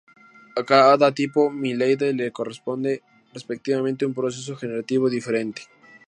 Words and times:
A 0.59 0.61
cada 0.71 1.09
tipo 1.19 1.41
mieloide 1.59 2.07
le 2.19 2.31
corresponde 2.31 3.03
respectivamente 3.35 4.03
un 4.07 4.15
proceso 4.15 4.55
generativo 4.55 5.11
diferente. 5.11 5.61